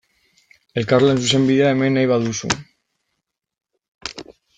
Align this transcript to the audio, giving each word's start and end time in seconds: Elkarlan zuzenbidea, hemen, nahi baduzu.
Elkarlan 0.81 1.19
zuzenbidea, 1.25 1.67
hemen, 1.73 1.99
nahi 1.99 2.09
baduzu. 2.13 2.49